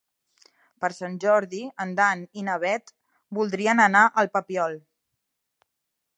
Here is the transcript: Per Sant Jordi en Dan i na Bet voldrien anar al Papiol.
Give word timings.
Per 0.85 0.89
Sant 0.99 1.19
Jordi 1.25 1.59
en 1.85 1.93
Dan 2.01 2.23
i 2.43 2.47
na 2.49 2.57
Bet 2.65 2.91
voldrien 3.41 3.85
anar 3.87 4.03
al 4.23 4.33
Papiol. 4.39 4.79